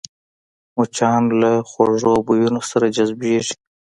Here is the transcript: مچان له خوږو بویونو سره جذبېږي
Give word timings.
مچان 0.75 1.23
له 1.41 1.51
خوږو 1.69 2.13
بویونو 2.25 2.61
سره 2.71 2.85
جذبېږي 2.95 3.55